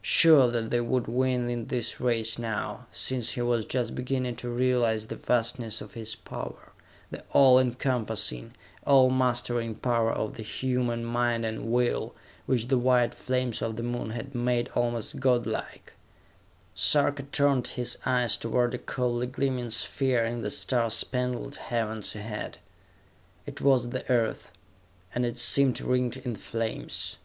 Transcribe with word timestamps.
Sure 0.00 0.50
that 0.50 0.70
they 0.70 0.80
would 0.80 1.06
win 1.08 1.50
in 1.50 1.66
this 1.66 2.00
race 2.00 2.38
now, 2.38 2.86
since 2.90 3.32
he 3.32 3.42
was 3.42 3.66
just 3.66 3.94
beginning 3.94 4.34
to 4.34 4.48
realize 4.48 5.08
the 5.08 5.14
vastness 5.14 5.82
of 5.82 5.92
his 5.92 6.16
power 6.16 6.72
the 7.10 7.22
all 7.32 7.58
encompassing, 7.58 8.54
all 8.86 9.10
mastering 9.10 9.74
power 9.74 10.10
of 10.10 10.36
the 10.38 10.42
human 10.42 11.04
mind 11.04 11.44
and 11.44 11.66
will, 11.70 12.14
which 12.46 12.68
the 12.68 12.78
white 12.78 13.14
flames 13.14 13.60
of 13.60 13.76
the 13.76 13.82
Moon 13.82 14.08
had 14.08 14.34
made 14.34 14.70
almost 14.74 15.20
god 15.20 15.46
like 15.46 15.92
Sarka 16.74 17.24
turned 17.24 17.66
his 17.66 17.98
eyes 18.06 18.38
toward 18.38 18.72
a 18.72 18.78
coldly 18.78 19.26
gleaming 19.26 19.70
sphere 19.70 20.24
in 20.24 20.40
the 20.40 20.50
star 20.50 20.90
spangled 20.90 21.56
heavens 21.56 22.16
ahead. 22.16 22.56
It 23.44 23.60
was 23.60 23.90
the 23.90 24.08
Earth, 24.10 24.50
and 25.14 25.26
it 25.26 25.36
seemed 25.36 25.78
ringed 25.82 26.16
in 26.16 26.36
flames! 26.36 27.18